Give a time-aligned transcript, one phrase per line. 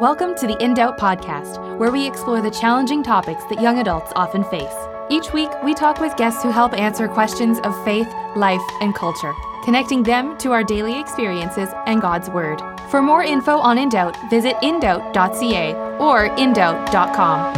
[0.00, 4.12] Welcome to the In Doubt podcast, where we explore the challenging topics that young adults
[4.14, 4.74] often face.
[5.08, 8.06] Each week, we talk with guests who help answer questions of faith,
[8.36, 9.32] life, and culture,
[9.64, 12.60] connecting them to our daily experiences and God's Word.
[12.90, 17.54] For more info on In Doubt, visit indoubt.ca or indoubt.com.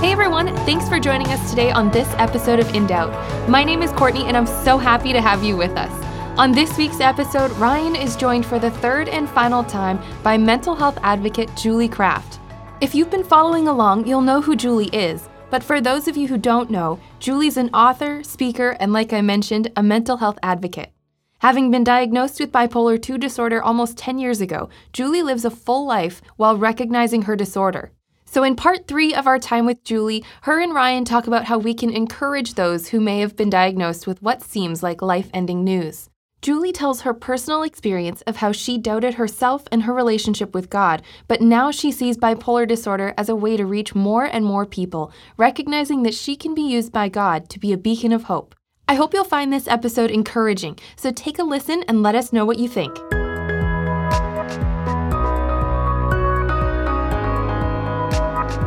[0.00, 3.10] Hey everyone, thanks for joining us today on this episode of In Doubt.
[3.50, 6.05] My name is Courtney and I'm so happy to have you with us.
[6.38, 10.74] On this week's episode, Ryan is joined for the third and final time by mental
[10.74, 12.40] health advocate Julie Kraft.
[12.82, 15.30] If you've been following along, you'll know who Julie is.
[15.48, 19.22] But for those of you who don't know, Julie's an author, speaker, and like I
[19.22, 20.92] mentioned, a mental health advocate.
[21.38, 25.86] Having been diagnosed with bipolar 2 disorder almost 10 years ago, Julie lives a full
[25.86, 27.92] life while recognizing her disorder.
[28.26, 31.56] So, in part three of our time with Julie, her and Ryan talk about how
[31.56, 35.64] we can encourage those who may have been diagnosed with what seems like life ending
[35.64, 36.10] news.
[36.46, 41.02] Julie tells her personal experience of how she doubted herself and her relationship with God,
[41.26, 45.10] but now she sees bipolar disorder as a way to reach more and more people,
[45.36, 48.54] recognizing that she can be used by God to be a beacon of hope.
[48.86, 52.44] I hope you'll find this episode encouraging, so take a listen and let us know
[52.44, 52.96] what you think.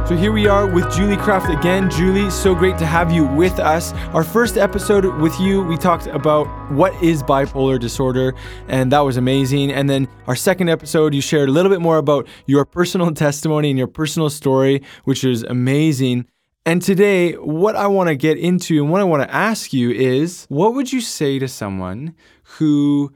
[0.10, 1.88] So here we are with Julie Kraft again.
[1.88, 3.94] Julie, so great to have you with us.
[4.12, 8.34] Our first episode with you, we talked about what is bipolar disorder,
[8.68, 9.72] and that was amazing.
[9.72, 13.70] And then our second episode, you shared a little bit more about your personal testimony
[13.70, 16.26] and your personal story, which is amazing.
[16.66, 19.92] And today, what I want to get into and what I want to ask you
[19.92, 22.16] is what would you say to someone
[22.58, 23.14] who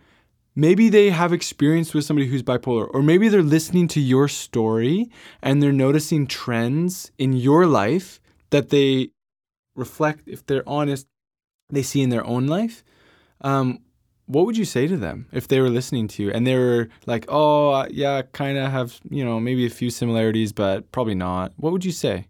[0.56, 5.10] maybe they have experience with somebody who's bipolar, or maybe they're listening to your story
[5.42, 9.10] and they're noticing trends in your life that they
[9.76, 11.08] reflect, if they're honest,
[11.70, 12.84] they see in their own life.
[13.42, 13.80] Um,
[14.26, 16.90] what would you say to them if they were listening to you and they were
[17.06, 21.52] like, oh, yeah, kind of have, you know, maybe a few similarities, but probably not?
[21.58, 22.28] What would you say?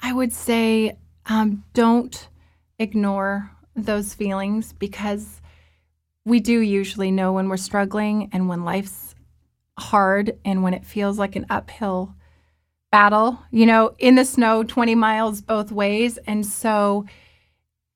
[0.00, 0.96] I would say
[1.26, 2.28] um, don't
[2.78, 5.40] ignore those feelings because
[6.24, 9.14] we do usually know when we're struggling and when life's
[9.78, 12.14] hard and when it feels like an uphill
[12.90, 16.18] battle, you know, in the snow 20 miles both ways.
[16.26, 17.06] And so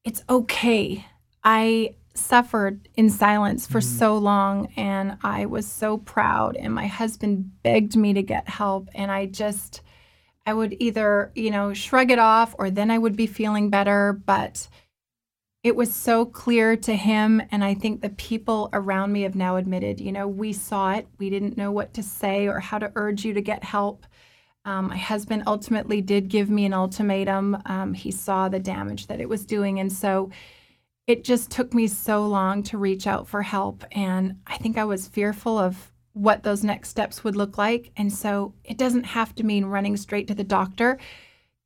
[0.04, 1.04] it's okay.
[1.44, 3.98] I suffered in silence for mm-hmm.
[3.98, 8.88] so long and I was so proud and my husband begged me to get help
[8.94, 9.82] and I just
[10.46, 14.12] I would either, you know, shrug it off or then I would be feeling better,
[14.12, 14.68] but
[15.62, 19.56] it was so clear to him and i think the people around me have now
[19.56, 21.08] admitted you know we saw it.
[21.18, 24.06] We didn't know what to say or how to urge you to get help.
[24.64, 27.56] Um, my husband ultimately did give me an ultimatum.
[27.66, 30.30] Um, he saw the damage that it was doing and so
[31.06, 34.84] it just took me so long to reach out for help and i think i
[34.84, 39.34] was fearful of what those next steps would look like and so it doesn't have
[39.34, 40.98] to mean running straight to the doctor.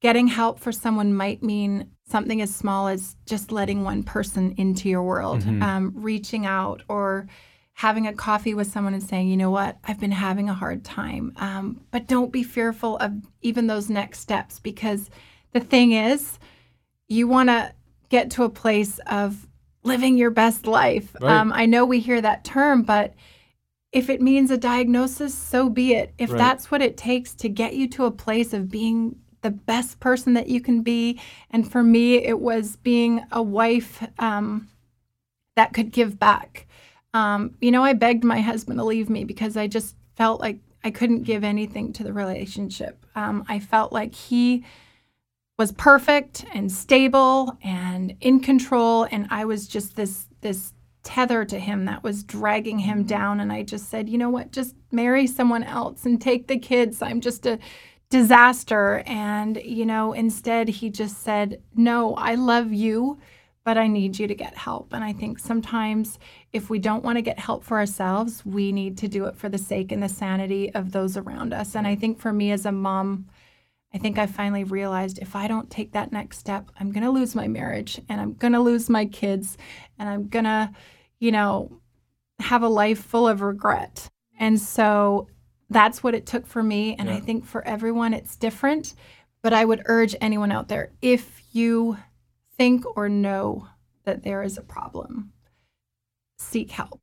[0.02, 4.88] Getting help for someone might mean something as small as just letting one person into
[4.88, 5.62] your world, mm-hmm.
[5.62, 7.28] um, reaching out or
[7.74, 10.84] having a coffee with someone and saying, you know what, I've been having a hard
[10.84, 11.32] time.
[11.36, 15.08] Um, but don't be fearful of even those next steps because
[15.52, 16.38] the thing is,
[17.08, 17.72] you want to
[18.10, 19.46] get to a place of
[19.82, 21.16] living your best life.
[21.20, 21.32] Right.
[21.32, 23.14] Um, I know we hear that term, but
[23.92, 26.12] if it means a diagnosis, so be it.
[26.18, 26.38] If right.
[26.38, 30.34] that's what it takes to get you to a place of being the best person
[30.34, 31.20] that you can be.
[31.50, 34.68] And for me, it was being a wife um,
[35.56, 36.66] that could give back.
[37.14, 40.58] Um, you know, I begged my husband to leave me because I just felt like
[40.84, 43.04] I couldn't give anything to the relationship.
[43.14, 44.64] Um, I felt like he
[45.58, 51.58] was perfect and stable and in control, and I was just this this tether to
[51.58, 53.40] him that was dragging him down.
[53.40, 57.02] And I just said, you know what, just marry someone else and take the kids.
[57.02, 57.58] I'm just a
[58.10, 59.02] disaster.
[59.06, 63.18] And, you know, instead he just said, No, I love you,
[63.64, 64.92] but I need you to get help.
[64.92, 66.18] And I think sometimes
[66.52, 69.48] if we don't want to get help for ourselves, we need to do it for
[69.48, 71.74] the sake and the sanity of those around us.
[71.76, 73.26] And I think for me as a mom,
[73.92, 77.10] I think I finally realized if I don't take that next step, I'm going to
[77.10, 79.58] lose my marriage and I'm going to lose my kids
[79.98, 80.72] and I'm going to,
[81.18, 81.80] you know,
[82.38, 84.08] have a life full of regret.
[84.38, 85.28] And so
[85.70, 86.96] that's what it took for me.
[86.98, 87.14] And yeah.
[87.14, 88.94] I think for everyone, it's different.
[89.42, 91.96] But I would urge anyone out there if you
[92.58, 93.68] think or know
[94.04, 95.32] that there is a problem,
[96.38, 97.00] seek help.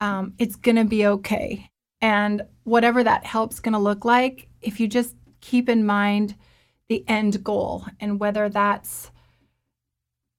[0.00, 1.70] Um, it's going to be okay.
[2.02, 6.34] And whatever that help's going to look like, if you just keep in mind
[6.88, 9.10] the end goal and whether that's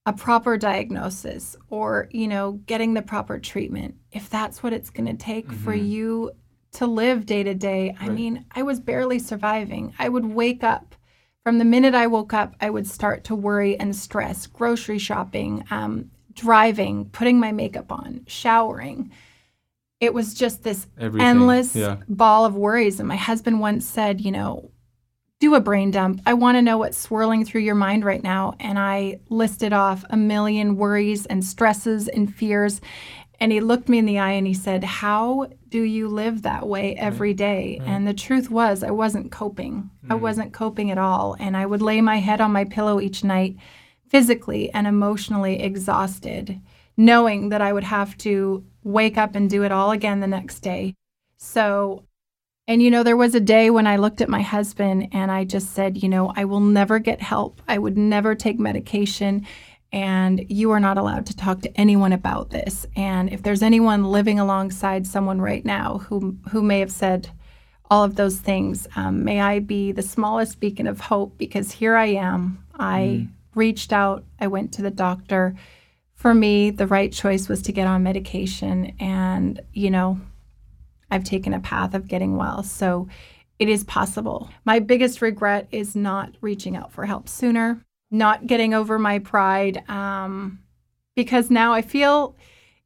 [0.06, 5.07] a proper diagnosis or, you know, getting the proper treatment, if that's what it's going
[5.07, 5.63] to take mm-hmm.
[5.63, 6.31] for you
[6.74, 8.14] to live day to day, I right.
[8.16, 9.94] mean, I was barely surviving.
[10.00, 10.96] I would wake up.
[11.44, 15.66] From the minute I woke up, I would start to worry and stress, grocery shopping,
[15.72, 19.12] um, driving, putting my makeup on, showering.
[20.00, 21.28] It was just this Everything.
[21.28, 21.98] endless yeah.
[22.08, 23.00] ball of worries.
[23.00, 24.72] And my husband once said, you know,
[25.40, 26.22] do a brain dump.
[26.26, 28.56] I want to know what's swirling through your mind right now.
[28.62, 32.80] And I listed off a million worries and stresses and fears.
[33.39, 36.68] And he looked me in the eye and he said, How do you live that
[36.68, 37.77] way every day?
[37.80, 37.89] Right.
[37.89, 39.89] And the truth was, I wasn't coping.
[40.03, 40.12] Mm-hmm.
[40.12, 41.35] I wasn't coping at all.
[41.39, 43.57] And I would lay my head on my pillow each night,
[44.07, 46.62] physically and emotionally exhausted,
[46.95, 50.59] knowing that I would have to wake up and do it all again the next
[50.59, 50.94] day.
[51.38, 52.06] So
[52.68, 55.44] and you know, there was a day when I looked at my husband and I
[55.44, 57.62] just said, you know, I will never get help.
[57.68, 59.45] I would never take medication.
[59.94, 62.86] And you are not allowed to talk to anyone about this.
[62.95, 67.30] And if there's anyone living alongside someone right now who who may have said
[67.92, 71.95] all of those things, um, may I be the smallest beacon of hope because here
[71.95, 72.66] I am.
[72.74, 73.30] I mm.
[73.54, 74.25] reached out.
[74.40, 75.56] I went to the doctor.
[76.16, 78.95] For me, the right choice was to get on medication.
[79.00, 80.19] And you know,
[81.12, 82.63] I've taken a path of getting well.
[82.63, 83.07] So
[83.60, 84.50] it is possible.
[84.66, 89.83] My biggest regret is not reaching out for help sooner, not getting over my pride,
[89.89, 90.60] um,
[91.15, 92.36] because now I feel,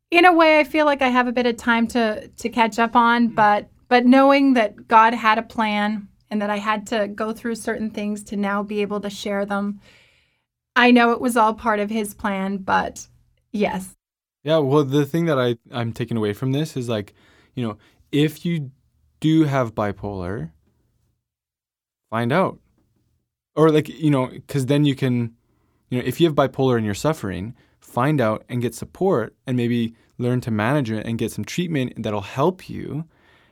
[0.09, 2.79] in a way, I feel like I have a bit of time to to catch
[2.79, 3.27] up on.
[3.27, 3.35] Mm-hmm.
[3.35, 7.55] But but knowing that God had a plan and that I had to go through
[7.55, 9.81] certain things to now be able to share them,
[10.75, 12.57] I know it was all part of His plan.
[12.57, 13.07] But
[13.51, 13.95] yes.
[14.43, 14.59] Yeah.
[14.59, 17.13] Well, the thing that I I'm taking away from this is like,
[17.53, 17.77] you know,
[18.13, 18.71] if you
[19.19, 20.51] do have bipolar,
[22.09, 22.59] find out.
[23.57, 25.33] Or like, you know, cuz then you can
[25.89, 29.57] you know, if you have bipolar and you're suffering, find out and get support and
[29.57, 33.05] maybe learn to manage it and get some treatment that'll help you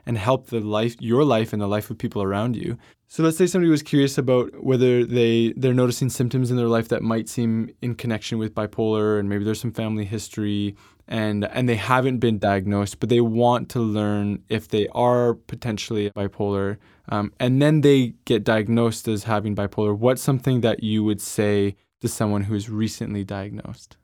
[0.06, 2.78] and help the life your life and the life of people around you.
[3.08, 6.90] So let's say somebody was curious about whether they they're noticing symptoms in their life
[6.90, 10.76] that might seem in connection with bipolar and maybe there's some family history
[11.08, 16.10] and and they haven't been diagnosed, but they want to learn if they are potentially
[16.12, 16.78] bipolar,
[17.10, 19.98] um, and then they get diagnosed as having bipolar.
[19.98, 23.98] What's something that you would say to someone who is recently diagnosed?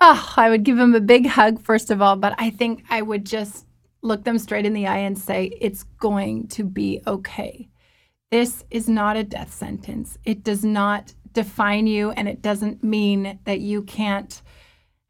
[0.00, 3.02] Oh, I would give them a big hug first of all, but I think I
[3.02, 3.66] would just
[4.02, 7.68] look them straight in the eye and say, "It's going to be okay."
[8.30, 10.18] This is not a death sentence.
[10.24, 14.42] It does not define you, and it doesn't mean that you can't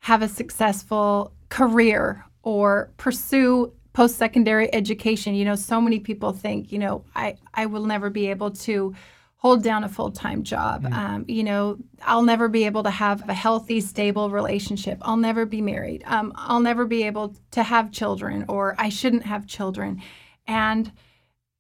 [0.01, 5.35] have a successful career or pursue post secondary education.
[5.35, 8.95] You know, so many people think, you know, I, I will never be able to
[9.43, 10.85] hold down a full time job.
[10.85, 10.95] Mm-hmm.
[10.95, 14.99] Um, you know, I'll never be able to have a healthy, stable relationship.
[15.03, 16.05] I'll never be married.
[16.07, 20.01] Um, I'll never be able to have children, or I shouldn't have children.
[20.47, 20.93] And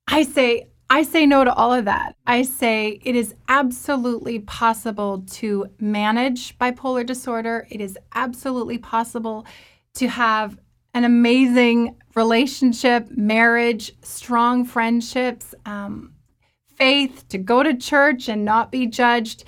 [0.06, 2.14] I say, I say no to all of that.
[2.24, 7.66] I say it is absolutely possible to manage bipolar disorder.
[7.68, 9.44] It is absolutely possible
[9.94, 10.56] to have
[10.94, 16.12] an amazing relationship, marriage, strong friendships, um,
[16.82, 19.44] faith, to go to church and not be judged.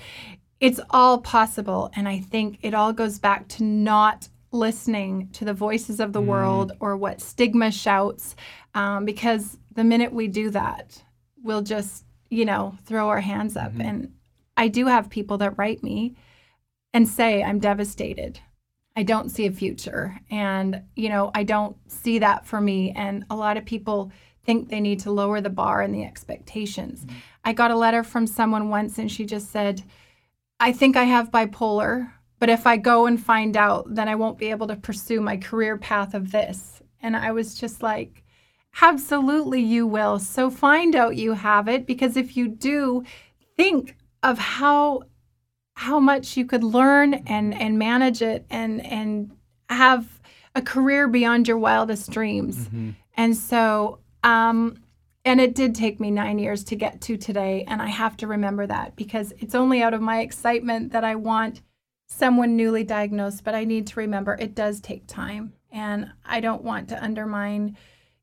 [0.61, 1.91] It's all possible.
[1.93, 6.21] And I think it all goes back to not listening to the voices of the
[6.21, 6.27] mm.
[6.27, 8.37] world or what stigma shouts,
[8.73, 11.03] um, because the minute we do that,
[11.43, 13.73] we'll just, you know, throw our hands up.
[13.73, 13.81] Mm-hmm.
[13.81, 14.13] And
[14.55, 16.15] I do have people that write me
[16.93, 18.39] and say, I'm devastated.
[18.95, 20.17] I don't see a future.
[20.31, 22.93] And, you know, I don't see that for me.
[22.95, 24.13] And a lot of people
[24.45, 27.01] think they need to lower the bar and the expectations.
[27.01, 27.17] Mm-hmm.
[27.43, 29.83] I got a letter from someone once and she just said,
[30.59, 34.37] I think I have bipolar, but if I go and find out, then I won't
[34.37, 36.81] be able to pursue my career path of this.
[37.01, 38.23] And I was just like,
[38.81, 40.19] Absolutely, you will.
[40.19, 43.03] So find out you have it because if you do,
[43.55, 45.03] think of how
[45.75, 49.31] how much you could learn and and manage it and and
[49.69, 50.19] have
[50.55, 52.65] a career beyond your wildest dreams.
[52.65, 52.91] Mm-hmm.
[53.15, 54.77] And so um
[55.23, 58.27] and it did take me 9 years to get to today and I have to
[58.27, 61.61] remember that because it's only out of my excitement that I want
[62.07, 66.63] someone newly diagnosed, but I need to remember it does take time and I don't
[66.63, 67.77] want to undermine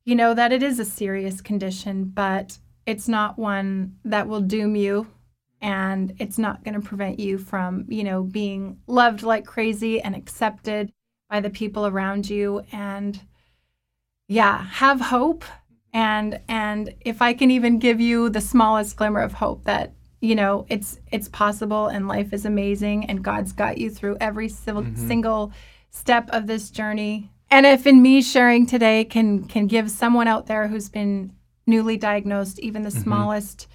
[0.05, 4.75] you know that it is a serious condition, but it's not one that will doom
[4.75, 5.07] you
[5.61, 10.13] and it's not going to prevent you from, you know, being loved like crazy and
[10.13, 10.91] accepted
[11.29, 13.21] by the people around you and
[14.27, 15.45] yeah, have hope
[15.93, 20.35] and and if I can even give you the smallest glimmer of hope that you
[20.35, 24.81] know, it's it's possible and life is amazing and God's got you through every civil,
[24.83, 25.07] Mm-hmm.
[25.07, 25.51] single
[25.91, 27.29] step of this journey.
[27.51, 31.33] And if in me sharing today can can give someone out there who's been
[31.67, 33.03] newly diagnosed even the Mm-hmm.
[33.03, 33.67] smallest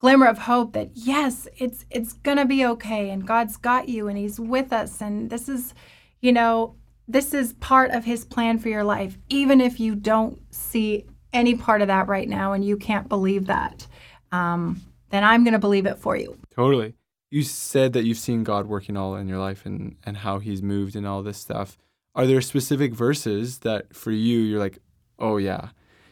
[0.00, 4.06] glimmer of hope that yes, it's it's going to be okay and God's got you
[4.08, 5.74] and he's with us and this is
[6.20, 6.76] you know,
[7.08, 11.54] this is part of his plan for your life even if you don't see any
[11.54, 13.86] part of that right now and you can't believe that.
[14.32, 16.38] Um, then I'm going to believe it for you.
[16.54, 16.94] Totally.
[17.30, 20.62] You said that you've seen God working all in your life and, and how he's
[20.62, 21.78] moved and all this stuff.
[22.14, 24.78] Are there specific verses that for you, you're like,
[25.18, 25.68] oh, yeah,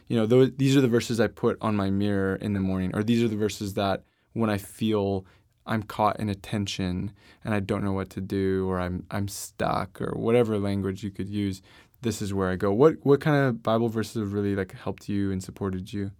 [0.07, 3.03] you know, these are the verses I put on my mirror in the morning, or
[3.03, 5.25] these are the verses that when I feel
[5.65, 7.11] I'm caught in a tension
[7.43, 11.11] and I don't know what to do, or I'm, I'm stuck, or whatever language you
[11.11, 11.61] could use,
[12.01, 12.71] this is where I go.
[12.71, 16.11] What, what kind of Bible verses have really like helped you and supported you?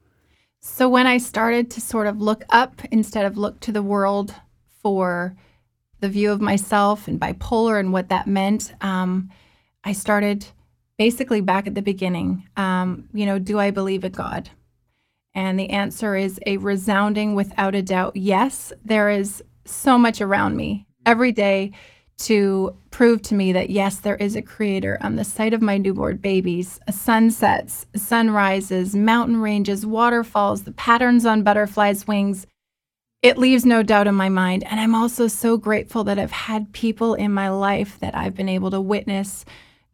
[0.62, 4.36] So when I started to sort of look up instead of look to the world
[4.81, 5.36] for
[6.01, 9.29] the view of myself and bipolar and what that meant, um,
[9.83, 10.45] I started
[10.98, 12.48] basically back at the beginning.
[12.57, 14.50] Um, you know, do I believe in God?
[15.33, 18.74] And the answer is a resounding, without a doubt, yes.
[18.83, 21.71] There is so much around me every day
[22.19, 25.77] to prove to me that yes, there is a creator on the sight of my
[25.77, 26.79] newborn babies.
[26.89, 32.45] sunsets, sun sets, a sun rises, mountain ranges, waterfalls, the patterns on butterflies' wings.
[33.21, 34.63] It leaves no doubt in my mind.
[34.65, 38.49] And I'm also so grateful that I've had people in my life that I've been
[38.49, 39.45] able to witness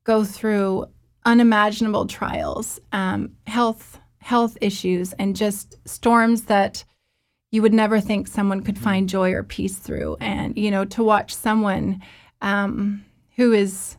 [0.04, 0.86] go through
[1.26, 6.84] unimaginable trials, um, health health issues, and just storms that
[7.56, 10.18] you would never think someone could find joy or peace through.
[10.20, 12.02] And you know, to watch someone
[12.42, 13.06] um,
[13.38, 13.96] who is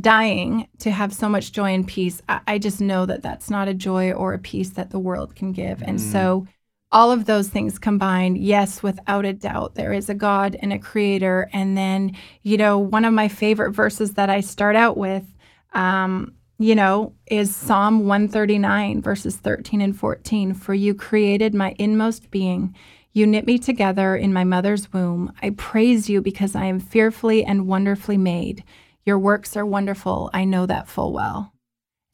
[0.00, 3.66] dying to have so much joy and peace, I, I just know that that's not
[3.66, 5.82] a joy or a peace that the world can give.
[5.82, 6.46] And so
[6.92, 10.78] all of those things combined, yes, without a doubt, there is a God and a
[10.78, 11.50] creator.
[11.52, 15.24] And then, you know, one of my favorite verses that I start out with,
[15.72, 20.54] um, you know, is Psalm 139, verses 13 and 14.
[20.54, 22.74] For you created my inmost being.
[23.12, 25.30] You knit me together in my mother's womb.
[25.42, 28.64] I praise you because I am fearfully and wonderfully made.
[29.04, 30.30] Your works are wonderful.
[30.32, 31.52] I know that full well.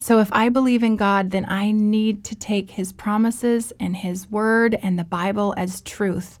[0.01, 4.29] So if I believe in God, then I need to take his promises and his
[4.29, 6.39] word and the Bible as truth.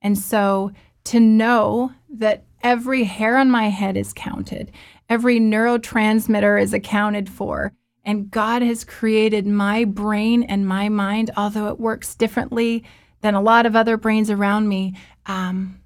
[0.00, 0.70] And so
[1.06, 4.72] to know that every hair on my head is counted,
[5.08, 7.72] every neurotransmitter is accounted for,
[8.04, 12.84] and God has created my brain and my mind, although it works differently
[13.20, 14.94] than a lot of other brains around me.
[15.26, 15.80] Um,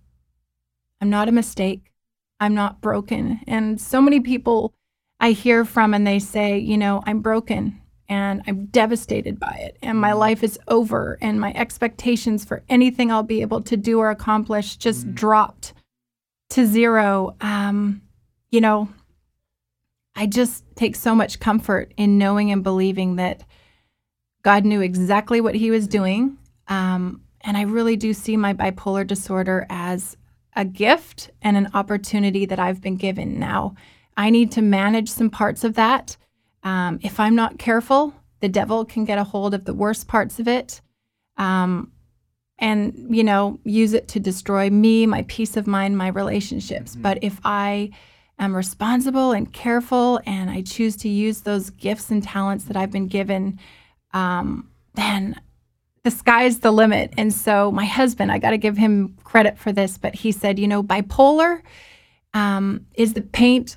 [1.00, 1.90] I'm not a mistake.
[2.38, 3.40] I'm not broken.
[3.46, 4.74] And so many people
[5.20, 9.78] I hear from and they say, you know, I'm broken and I'm devastated by it
[9.82, 14.00] and my life is over and my expectations for anything I'll be able to do
[14.00, 15.72] or accomplish just dropped
[16.52, 17.36] to zero.
[17.40, 18.02] Um,
[18.50, 18.88] you know,
[20.14, 23.42] I just take so much comfort in knowing and believing that
[24.42, 26.36] God knew exactly what he was doing.
[26.68, 30.16] Um, and I really do see my bipolar disorder as
[30.54, 33.38] a gift and an opportunity that I've been given.
[33.38, 33.74] Now,
[34.16, 36.16] I need to manage some parts of that.
[36.62, 40.38] Um, if I'm not careful, the devil can get a hold of the worst parts
[40.38, 40.80] of it
[41.36, 41.92] um,
[42.58, 46.94] and, you know, use it to destroy me, my peace of mind, my relationships.
[46.94, 47.90] But if I
[48.38, 52.90] am responsible and careful and I choose to use those gifts and talents that I've
[52.90, 53.58] been given,
[54.12, 55.40] um, then
[56.04, 57.12] the sky's the limit.
[57.16, 60.58] And so my husband, I got to give him credit for this, but he said,
[60.58, 61.62] you know, bipolar
[62.34, 63.76] um, is the paint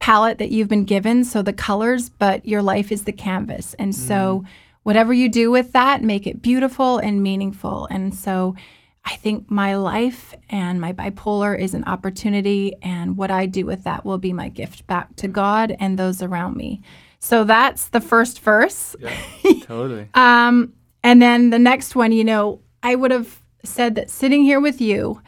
[0.00, 3.74] palette that you've been given, so the colors, but your life is the canvas.
[3.74, 4.44] And so
[4.88, 7.86] whatever you do with that, make it beautiful and meaningful.
[7.90, 8.56] And so
[9.04, 13.84] I think my life and my bipolar is an opportunity, and what I do with
[13.84, 16.80] that will be my gift back to God and those around me.
[17.18, 18.96] So that's the first verse.
[18.98, 19.14] Yeah,
[19.64, 20.08] totally.
[20.14, 20.72] Um,
[21.04, 24.80] and then the next one, you know, I would have said that sitting here with
[24.80, 25.20] you,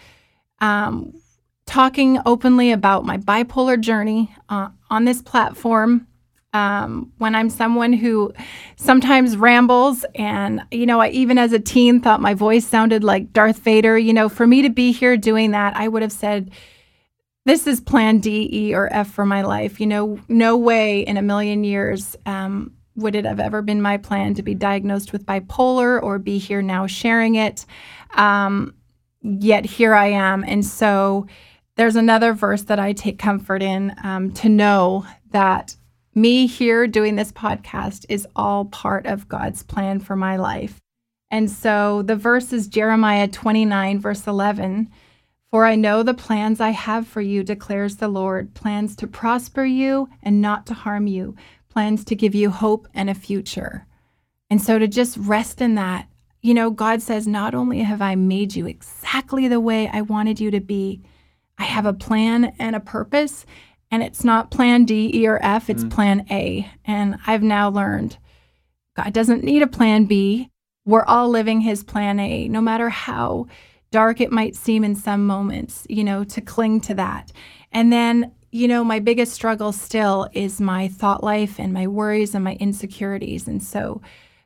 [0.60, 1.12] um,
[1.66, 6.06] talking openly about my bipolar journey uh, on this platform,
[6.52, 8.32] um, when I'm someone who
[8.76, 13.32] sometimes rambles, and, you know, I even as a teen thought my voice sounded like
[13.32, 16.50] Darth Vader, you know, for me to be here doing that, I would have said,
[17.46, 19.80] this is plan D, E, or F for my life.
[19.80, 23.96] You know, no way in a million years um, would it have ever been my
[23.96, 27.64] plan to be diagnosed with bipolar or be here now sharing it.
[28.14, 28.74] Um,
[29.22, 30.44] yet here I am.
[30.44, 31.26] And so
[31.76, 35.76] there's another verse that I take comfort in um, to know that
[36.14, 40.80] me here doing this podcast is all part of God's plan for my life.
[41.30, 44.90] And so the verse is Jeremiah 29, verse 11.
[45.50, 49.64] For I know the plans I have for you, declares the Lord plans to prosper
[49.64, 51.36] you and not to harm you,
[51.68, 53.86] plans to give you hope and a future.
[54.48, 56.08] And so to just rest in that,
[56.42, 60.40] you know, God says, Not only have I made you exactly the way I wanted
[60.40, 61.02] you to be,
[61.58, 63.44] I have a plan and a purpose.
[63.90, 65.90] And it's not plan D, E, or F, it's mm.
[65.90, 66.70] plan A.
[66.84, 68.18] And I've now learned
[68.96, 70.50] God doesn't need a plan B.
[70.84, 73.46] We're all living his plan A, no matter how
[73.90, 77.32] dark it might seem in some moments, you know, to cling to that.
[77.72, 82.34] And then, you know, my biggest struggle still is my thought life and my worries
[82.34, 83.46] and my insecurities.
[83.46, 84.00] And so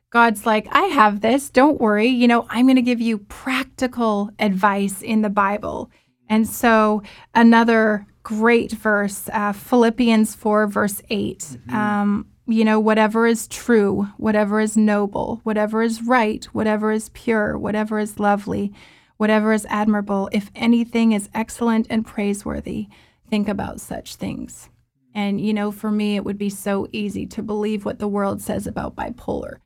[0.09, 2.07] God's like, I have this, don't worry.
[2.07, 5.91] You know, I'm going to give you practical advice in the Bible.
[6.29, 11.39] And so another great verse, uh, Philippians 4, verse 8.
[11.39, 11.75] Mm-hmm.
[11.75, 17.55] Um, you know, whatever is true, whatever is noble, whatever is right, whatever is pure,
[17.57, 18.73] whatever is lovely,
[19.17, 22.87] whatever is admirable, if anything is excellent and praiseworthy,
[23.29, 24.69] think about such things.
[25.13, 28.41] And, you know, for me, it would be so easy to believe what the world
[28.41, 29.57] says about bipolar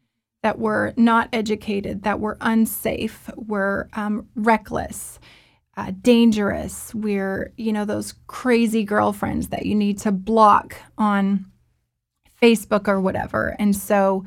[0.41, 5.19] that we're not educated, that we're unsafe, we're um, reckless,
[5.79, 11.45] uh, dangerous, we're, you know, those crazy girlfriends that you need to block on
[12.41, 13.55] Facebook or whatever.
[13.59, 14.25] And so,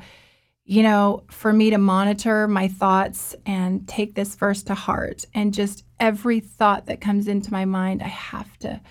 [0.65, 5.53] you know, for me to monitor my thoughts and take this verse to heart and
[5.53, 8.81] just every thought that comes into my mind, I have to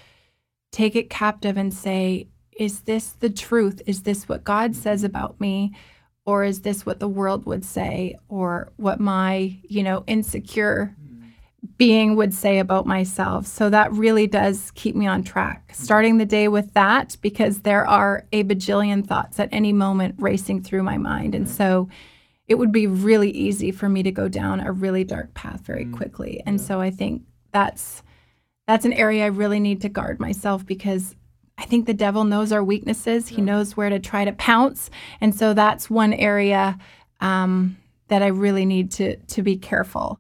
[0.71, 3.83] take it captive and say, is this the truth?
[3.87, 5.75] Is this what God says about me?
[6.25, 10.95] Or is this what the world would say or what my, you know, insecure
[11.79, 13.47] being would say about myself.
[13.47, 15.71] So that really does keep me on track.
[15.75, 20.63] Starting the day with that because there are a bajillion thoughts at any moment racing
[20.63, 21.35] through my mind.
[21.35, 21.89] And so
[22.49, 25.87] it would be really easy for me to go down a really dark path very
[25.87, 25.97] mm.
[25.97, 26.43] quickly.
[26.45, 28.03] And so I think that's
[28.67, 31.17] that's an area I really need to guard myself because
[31.59, 33.29] I think the devil knows our weaknesses.
[33.29, 34.91] He knows where to try to pounce.
[35.21, 36.79] And so that's one area
[37.21, 37.77] um,
[38.09, 40.19] that I really need to to be careful.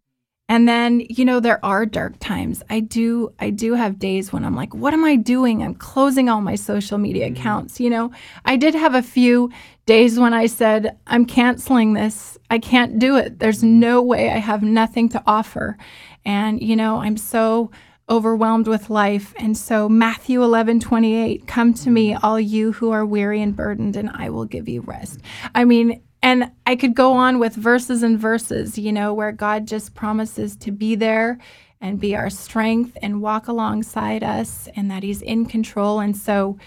[0.52, 2.62] And then, you know, there are dark times.
[2.68, 5.62] I do I do have days when I'm like, what am I doing?
[5.62, 7.40] I'm closing all my social media mm-hmm.
[7.40, 8.10] accounts, you know.
[8.44, 9.50] I did have a few
[9.86, 12.36] days when I said, I'm canceling this.
[12.50, 13.38] I can't do it.
[13.38, 13.80] There's mm-hmm.
[13.80, 15.78] no way I have nothing to offer.
[16.26, 17.70] And, you know, I'm so
[18.10, 19.32] overwhelmed with life.
[19.38, 22.26] And so Matthew 11, 28, come to me, mm-hmm.
[22.26, 25.18] all you who are weary and burdened, and I will give you rest.
[25.54, 29.66] I mean, and I could go on with verses and verses, you know, where God
[29.66, 31.38] just promises to be there
[31.80, 35.98] and be our strength and walk alongside us and that He's in control.
[35.98, 36.58] And so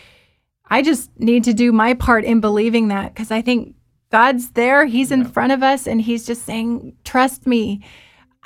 [0.70, 3.76] I just need to do my part in believing that because I think
[4.12, 7.84] God's there, He's in front of us, and He's just saying, Trust me.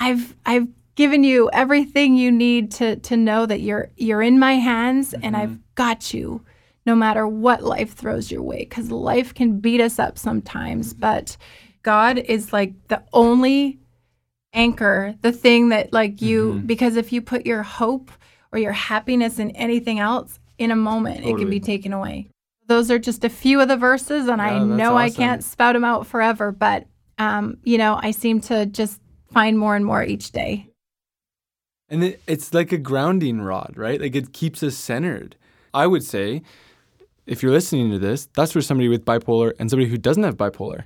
[0.01, 4.55] I've I've given you everything you need to to know that you're you're in my
[4.55, 5.25] hands mm-hmm.
[5.25, 6.43] and I've got you
[6.89, 11.37] no matter what life throws your way because life can beat us up sometimes but
[11.83, 13.77] god is like the only
[14.53, 16.65] anchor the thing that like you mm-hmm.
[16.65, 18.09] because if you put your hope
[18.51, 21.33] or your happiness in anything else in a moment totally.
[21.33, 22.27] it can be taken away
[22.65, 24.97] those are just a few of the verses and yeah, i know awesome.
[24.97, 26.87] i can't spout them out forever but
[27.19, 28.99] um, you know i seem to just
[29.31, 30.65] find more and more each day
[31.87, 35.35] and it, it's like a grounding rod right like it keeps us centered
[35.71, 36.41] i would say
[37.29, 40.35] if you're listening to this, that's for somebody with bipolar and somebody who doesn't have
[40.35, 40.85] bipolar.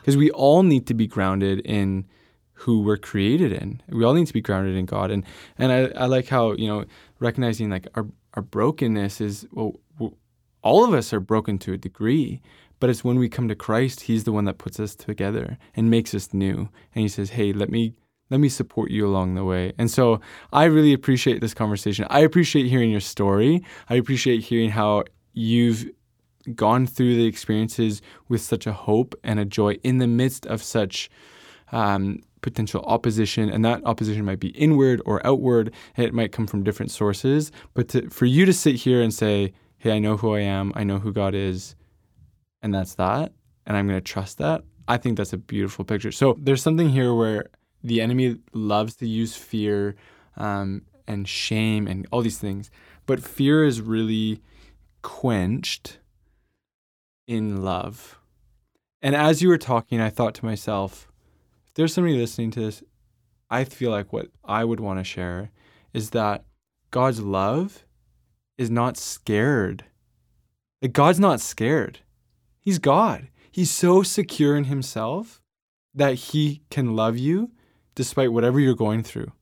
[0.00, 0.20] Because yeah.
[0.20, 2.06] we all need to be grounded in
[2.52, 3.82] who we're created in.
[3.88, 5.10] We all need to be grounded in God.
[5.10, 5.24] And
[5.58, 6.84] and I, I like how, you know,
[7.18, 9.72] recognizing like our, our brokenness is, well,
[10.62, 12.40] all of us are broken to a degree,
[12.78, 15.90] but it's when we come to Christ, He's the one that puts us together and
[15.90, 16.68] makes us new.
[16.94, 17.94] And He says, hey, let me
[18.30, 19.72] let me support you along the way.
[19.78, 20.20] And so
[20.52, 22.06] I really appreciate this conversation.
[22.08, 23.64] I appreciate hearing your story.
[23.90, 25.90] I appreciate hearing how you've
[26.54, 30.62] gone through the experiences with such a hope and a joy in the midst of
[30.62, 31.08] such
[31.70, 35.72] um, potential opposition, and that opposition might be inward or outward.
[35.96, 37.52] It might come from different sources.
[37.74, 40.72] But to, for you to sit here and say, "Hey, I know who I am.
[40.74, 41.76] I know who God is,"
[42.62, 43.32] and that's that,
[43.66, 44.62] and I'm going to trust that.
[44.88, 46.12] I think that's a beautiful picture.
[46.12, 47.46] So there's something here where
[47.84, 49.94] the enemy loves to use fear
[50.36, 52.70] um, and shame and all these things,
[53.06, 54.40] but fear is really
[55.02, 55.98] quenched
[57.26, 58.18] in love.
[59.00, 61.08] And as you were talking, I thought to myself,
[61.66, 62.82] if there's somebody listening to this,
[63.50, 65.50] I feel like what I would want to share
[65.92, 66.44] is that
[66.90, 67.84] God's love
[68.56, 69.84] is not scared.
[70.80, 72.00] Like God's not scared.
[72.60, 73.28] He's God.
[73.50, 75.42] He's so secure in himself
[75.94, 77.50] that He can love you
[77.94, 79.32] despite whatever you're going through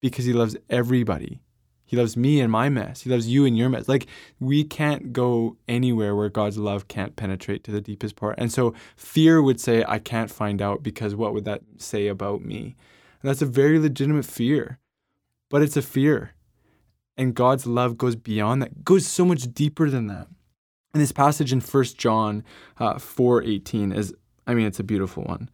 [0.00, 1.40] because He loves everybody.
[1.86, 3.02] He loves me and my mess.
[3.02, 3.88] He loves you and your mess.
[3.88, 4.06] Like,
[4.40, 8.34] we can't go anywhere where God's love can't penetrate to the deepest part.
[8.38, 12.44] And so, fear would say, I can't find out because what would that say about
[12.44, 12.76] me?
[13.22, 14.80] And that's a very legitimate fear,
[15.48, 16.32] but it's a fear.
[17.16, 20.26] And God's love goes beyond that, goes so much deeper than that.
[20.92, 22.42] And this passage in 1 John
[22.78, 24.14] uh, 4.18 is,
[24.46, 25.50] I mean, it's a beautiful one.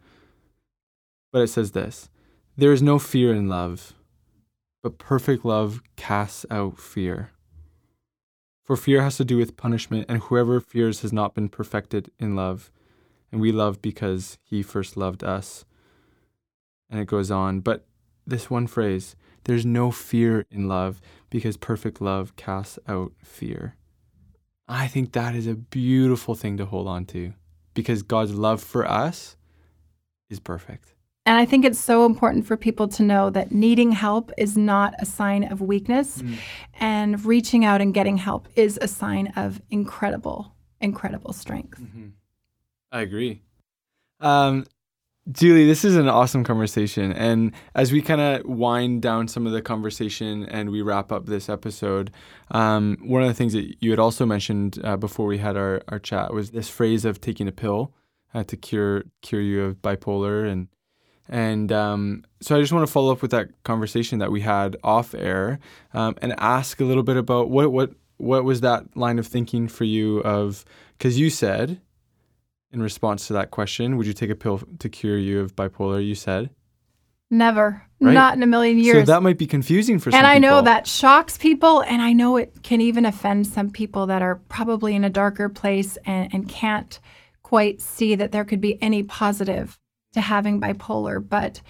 [1.33, 2.11] But it says this,
[2.57, 3.95] There is no fear in love,
[4.83, 7.31] but perfect love casts out fear.
[8.65, 12.37] For fear has to do with punishment, and whoever fears has not been perfected in
[12.37, 12.71] love.
[13.31, 15.65] And we love because he first loved us.
[16.91, 17.61] And it goes on.
[17.61, 17.87] But
[18.27, 23.77] this one phrase, there's no fear in love because perfect love casts out fear.
[24.69, 27.33] I think that is a beautiful thing to hold on to
[27.75, 29.37] because God's love for us
[30.31, 30.95] is perfect.
[31.25, 34.95] And I think it's so important for people to know that needing help is not
[34.99, 36.37] a sign of weakness, mm.
[36.81, 41.81] and reaching out and getting help is a sign of incredible, incredible strength.
[41.81, 42.09] Mm-hmm.
[42.91, 43.41] I agree.
[44.19, 44.67] Um,
[45.31, 47.13] Julie, this is an awesome conversation.
[47.13, 51.27] And as we kind of wind down some of the conversation and we wrap up
[51.27, 52.11] this episode,
[52.51, 55.81] um, one of the things that you had also mentioned uh, before we had our,
[55.87, 57.93] our chat was this phrase of taking a pill
[58.35, 60.51] uh, to cure cure you of bipolar.
[60.51, 60.67] And
[61.33, 64.77] and um, so I just want to follow up with that conversation that we had
[64.85, 65.59] off air
[65.95, 69.67] um, and ask a little bit about what what what was that line of thinking
[69.67, 70.67] for you of
[70.99, 71.81] because you said
[72.71, 76.07] in response to that question, would you take a pill to cure you of bipolar?
[76.07, 76.51] You said
[77.31, 78.13] never, right?
[78.13, 79.07] not in a million years.
[79.07, 80.19] So that might be confusing for some.
[80.19, 80.51] And I people.
[80.51, 84.35] know that shocks people, and I know it can even offend some people that are
[84.51, 87.01] probably in a darker place and, and can't
[87.43, 89.79] quite see that there could be any positive
[90.13, 91.27] to having bipolar.
[91.27, 91.61] But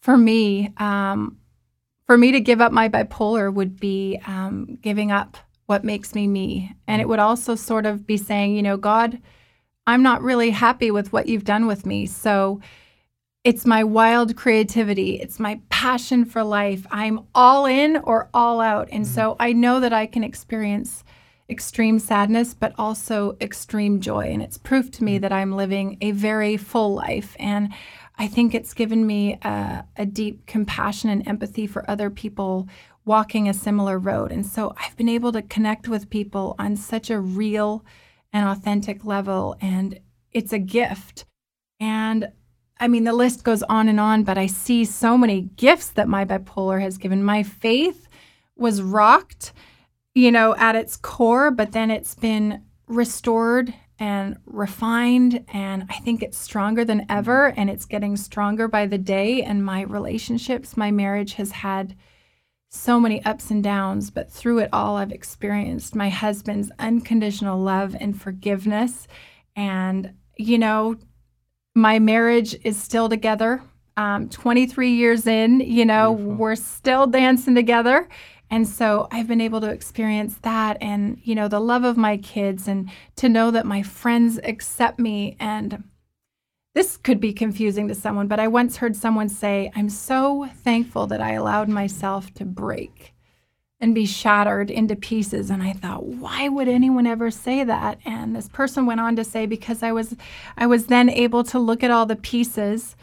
[0.00, 1.38] for me, um,
[2.06, 5.36] for me to give up my bipolar would be um, giving up
[5.66, 9.20] what makes me me, and it would also sort of be saying, you know, God
[9.90, 12.06] I'm not really happy with what you've done with me.
[12.06, 12.60] So
[13.42, 16.86] it's my wild creativity, it's my passion for life.
[16.92, 18.88] I'm all in or all out.
[18.92, 19.14] And mm-hmm.
[19.14, 21.02] so I know that I can experience
[21.50, 24.30] extreme sadness, but also extreme joy.
[24.32, 25.22] And it's proof to me mm-hmm.
[25.22, 27.36] that I'm living a very full life.
[27.38, 27.72] And
[28.18, 32.68] I think it's given me a, a, deep compassion and empathy for other people
[33.04, 34.30] walking a similar road.
[34.30, 37.84] And so I've been able to connect with people on such a real,
[38.32, 39.56] and authentic level.
[39.60, 40.00] And
[40.32, 41.24] it's a gift.
[41.78, 42.30] And
[42.78, 46.08] I mean, the list goes on and on, but I see so many gifts that
[46.08, 47.22] my bipolar has given.
[47.22, 48.08] My faith
[48.56, 49.52] was rocked,
[50.14, 55.44] you know, at its core, but then it's been restored and refined.
[55.52, 57.48] And I think it's stronger than ever.
[57.56, 59.42] And it's getting stronger by the day.
[59.42, 61.94] And my relationships, my marriage has had
[62.70, 67.96] so many ups and downs, but through it all, I've experienced my husband's unconditional love
[67.98, 69.08] and forgiveness.
[69.56, 70.96] And, you know,
[71.74, 73.62] my marriage is still together.
[73.96, 76.36] Um, 23 years in, you know, Beautiful.
[76.36, 78.08] we're still dancing together.
[78.50, 82.16] And so I've been able to experience that and, you know, the love of my
[82.16, 85.84] kids and to know that my friends accept me and
[86.74, 91.06] this could be confusing to someone, but I once heard someone say, I'm so thankful
[91.08, 93.12] that I allowed myself to break
[93.80, 95.50] and be shattered into pieces.
[95.50, 97.98] And I thought, why would anyone ever say that?
[98.04, 100.14] And this person went on to say, because I was
[100.56, 102.94] I was then able to look at all the pieces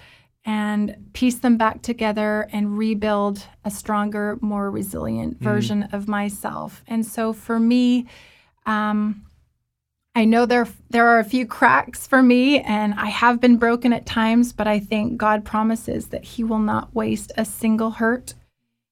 [0.47, 5.43] and piece them back together and rebuild a stronger, more resilient mm-hmm.
[5.43, 5.93] version mm.
[5.93, 6.81] of myself.
[6.87, 8.07] And so for me,
[8.65, 9.23] um,
[10.15, 13.91] I know there there are a few cracks for me and I have been broken
[13.91, 18.33] at times, but I think God promises that he will not waste a single hurt.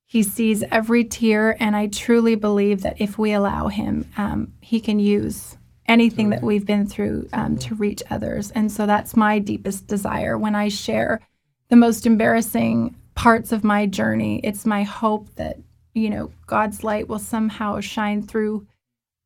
[0.05, 4.81] He sees every tear and I truly believe that if we allow him, um, he
[4.81, 8.51] can use anything that we've been through um, to reach others.
[8.51, 11.21] And so that's my deepest desire when I share
[11.69, 14.39] the most embarrassing parts of my journey.
[14.43, 15.57] It's my hope that,
[15.93, 18.67] you know, God's light will somehow shine through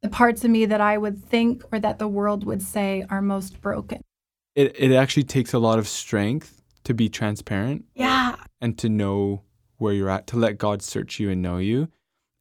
[0.02, 3.21] the parts of me that I would think or that the world would say are
[3.21, 4.02] most broken.
[4.56, 7.86] It it actually takes a lot of strength to be transparent.
[7.95, 8.36] Yeah.
[8.62, 9.43] And to know
[9.78, 11.89] where you're at, to let God search you and know you.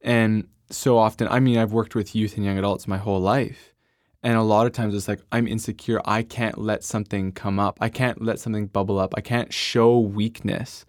[0.01, 3.73] And so often, I mean, I've worked with youth and young adults my whole life.
[4.21, 6.01] And a lot of times it's like, I'm insecure.
[6.03, 7.77] I can't let something come up.
[7.79, 9.13] I can't let something bubble up.
[9.15, 10.85] I can't show weakness.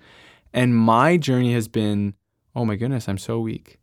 [0.53, 2.15] And my journey has been,
[2.57, 3.79] oh my goodness, I'm so weak.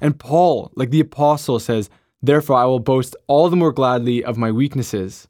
[0.00, 1.88] And Paul, like the apostle, says,
[2.22, 5.26] Therefore, I will boast all the more gladly of my weaknesses,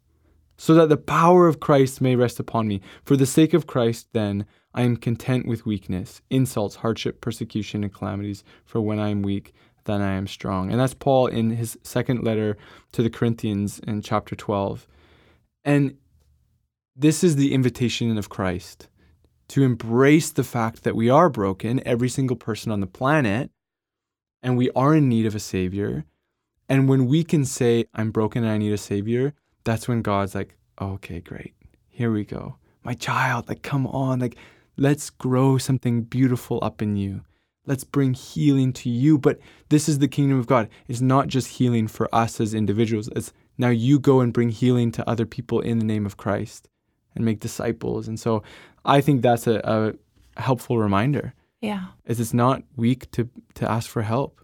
[0.57, 2.81] so that the power of Christ may rest upon me.
[3.05, 7.93] For the sake of Christ, then, I am content with weakness, insults, hardship, persecution, and
[7.93, 8.43] calamities.
[8.65, 9.53] For when I am weak,
[9.85, 10.71] then I am strong.
[10.71, 12.57] And that's Paul in his second letter
[12.91, 14.87] to the Corinthians in chapter 12.
[15.63, 15.97] And
[16.95, 18.89] this is the invitation of Christ
[19.49, 23.51] to embrace the fact that we are broken, every single person on the planet,
[24.41, 26.05] and we are in need of a Savior.
[26.69, 30.35] And when we can say, I'm broken and I need a Savior, that's when God's
[30.35, 31.53] like, oh, okay, great.
[31.89, 32.55] Here we go.
[32.83, 34.19] My child, like, come on.
[34.19, 34.37] Like,
[34.77, 37.21] let's grow something beautiful up in you.
[37.65, 39.17] Let's bring healing to you.
[39.17, 40.69] But this is the kingdom of God.
[40.87, 43.09] It's not just healing for us as individuals.
[43.15, 46.69] It's now you go and bring healing to other people in the name of Christ
[47.15, 48.07] and make disciples.
[48.07, 48.43] And so
[48.85, 51.33] I think that's a, a helpful reminder.
[51.59, 51.87] Yeah.
[52.05, 54.41] Is it's not weak to to ask for help.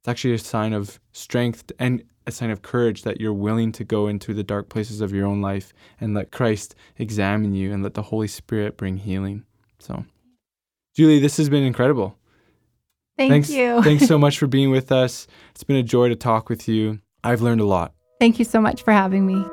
[0.00, 3.84] It's actually a sign of strength and a sign of courage that you're willing to
[3.84, 7.82] go into the dark places of your own life and let Christ examine you and
[7.82, 9.44] let the Holy Spirit bring healing.
[9.78, 10.04] So,
[10.94, 12.18] Julie, this has been incredible.
[13.16, 13.82] Thank thanks, you.
[13.84, 15.26] thanks so much for being with us.
[15.50, 17.00] It's been a joy to talk with you.
[17.22, 17.94] I've learned a lot.
[18.20, 19.44] Thank you so much for having me.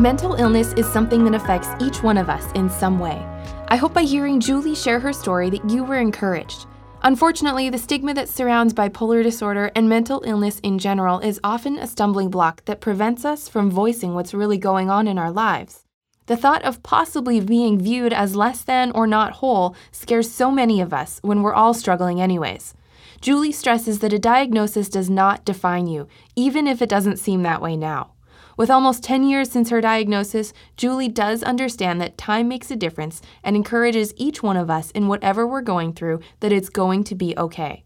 [0.00, 3.22] Mental illness is something that affects each one of us in some way.
[3.68, 6.66] I hope by hearing Julie share her story that you were encouraged.
[7.02, 11.86] Unfortunately, the stigma that surrounds bipolar disorder and mental illness in general is often a
[11.86, 15.84] stumbling block that prevents us from voicing what's really going on in our lives.
[16.30, 20.80] The thought of possibly being viewed as less than or not whole scares so many
[20.80, 22.72] of us when we're all struggling, anyways.
[23.20, 27.60] Julie stresses that a diagnosis does not define you, even if it doesn't seem that
[27.60, 28.12] way now.
[28.56, 33.20] With almost 10 years since her diagnosis, Julie does understand that time makes a difference
[33.42, 37.16] and encourages each one of us in whatever we're going through that it's going to
[37.16, 37.82] be okay.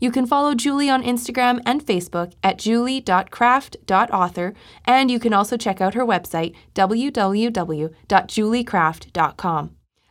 [0.00, 5.80] You can follow Julie on Instagram and Facebook at julie.kraft.author, and you can also check
[5.80, 9.70] out her website, www.juliekraft.com.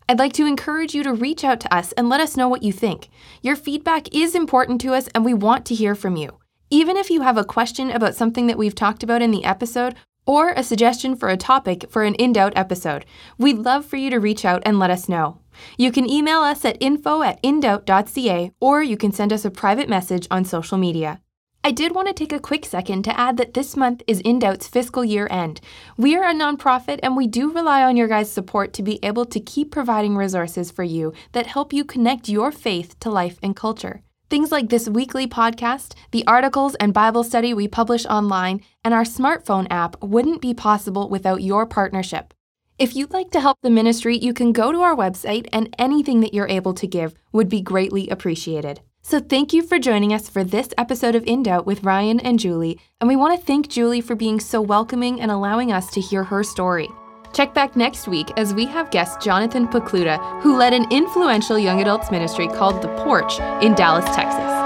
[0.09, 2.63] I'd like to encourage you to reach out to us and let us know what
[2.63, 3.09] you think.
[3.41, 6.39] Your feedback is important to us, and we want to hear from you.
[6.69, 9.95] Even if you have a question about something that we've talked about in the episode,
[10.25, 13.05] or a suggestion for a topic for an In Doubt episode,
[13.37, 15.39] we'd love for you to reach out and let us know.
[15.77, 19.89] You can email us at info at indoubt.ca or you can send us a private
[19.89, 21.21] message on social media.
[21.65, 24.37] I did want to take a quick second to add that this month is In
[24.37, 25.61] Doubt's fiscal year end.
[25.95, 29.23] We are a nonprofit and we do rely on your guys' support to be able
[29.23, 33.55] to keep providing resources for you that help you connect your faith to life and
[33.55, 34.01] culture.
[34.29, 39.03] Things like this weekly podcast, the articles and Bible study we publish online, and our
[39.03, 42.33] smartphone app wouldn't be possible without your partnership.
[42.79, 46.21] If you'd like to help the ministry, you can go to our website, and anything
[46.21, 48.81] that you're able to give would be greatly appreciated.
[49.03, 52.39] So, thank you for joining us for this episode of In Doubt with Ryan and
[52.39, 56.01] Julie, and we want to thank Julie for being so welcoming and allowing us to
[56.01, 56.89] hear her story.
[57.31, 61.79] Check back next week as we have guest Jonathan Pokluda, who led an influential young
[61.79, 64.62] adults ministry called The Porch in Dallas, Texas.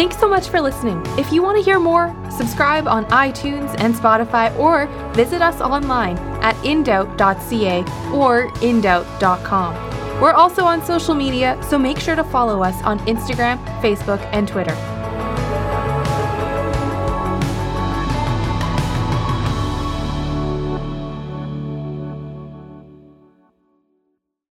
[0.00, 1.02] Thanks so much for listening.
[1.18, 6.16] If you want to hear more, subscribe on iTunes and Spotify or visit us online
[6.40, 9.74] at indoubt.ca or indoubt.com.
[10.22, 14.48] We're also on social media, so make sure to follow us on Instagram, Facebook, and
[14.48, 14.99] Twitter.